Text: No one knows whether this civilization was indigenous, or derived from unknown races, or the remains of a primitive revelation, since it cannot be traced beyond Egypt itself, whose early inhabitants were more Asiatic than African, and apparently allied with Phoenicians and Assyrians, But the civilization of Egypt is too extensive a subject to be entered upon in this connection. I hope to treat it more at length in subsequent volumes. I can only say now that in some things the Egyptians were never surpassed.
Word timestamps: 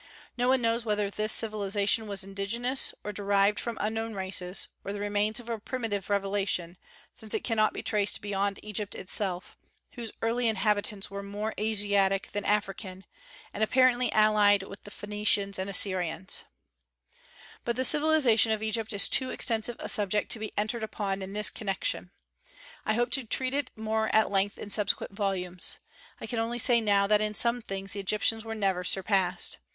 No 0.35 0.47
one 0.47 0.63
knows 0.63 0.83
whether 0.83 1.11
this 1.11 1.31
civilization 1.31 2.07
was 2.07 2.23
indigenous, 2.23 2.91
or 3.03 3.11
derived 3.13 3.59
from 3.59 3.77
unknown 3.79 4.15
races, 4.15 4.67
or 4.83 4.93
the 4.93 4.99
remains 4.99 5.39
of 5.39 5.47
a 5.47 5.59
primitive 5.59 6.09
revelation, 6.09 6.75
since 7.13 7.35
it 7.35 7.43
cannot 7.43 7.71
be 7.71 7.83
traced 7.83 8.19
beyond 8.19 8.59
Egypt 8.63 8.95
itself, 8.95 9.55
whose 9.91 10.11
early 10.23 10.47
inhabitants 10.47 11.11
were 11.11 11.21
more 11.21 11.53
Asiatic 11.59 12.31
than 12.31 12.43
African, 12.45 13.05
and 13.53 13.63
apparently 13.63 14.11
allied 14.11 14.63
with 14.63 14.79
Phoenicians 14.91 15.59
and 15.59 15.69
Assyrians, 15.69 16.45
But 17.63 17.75
the 17.75 17.85
civilization 17.85 18.51
of 18.51 18.63
Egypt 18.63 18.93
is 18.93 19.07
too 19.07 19.29
extensive 19.29 19.75
a 19.77 19.87
subject 19.87 20.31
to 20.31 20.39
be 20.39 20.51
entered 20.57 20.81
upon 20.81 21.21
in 21.21 21.33
this 21.33 21.51
connection. 21.51 22.09
I 22.87 22.95
hope 22.95 23.11
to 23.11 23.23
treat 23.23 23.53
it 23.53 23.69
more 23.75 24.09
at 24.15 24.31
length 24.31 24.57
in 24.57 24.71
subsequent 24.71 25.13
volumes. 25.13 25.77
I 26.19 26.25
can 26.25 26.39
only 26.39 26.57
say 26.57 26.81
now 26.81 27.05
that 27.05 27.21
in 27.21 27.35
some 27.35 27.61
things 27.61 27.93
the 27.93 27.99
Egyptians 27.99 28.43
were 28.43 28.55
never 28.55 28.83
surpassed. 28.83 29.59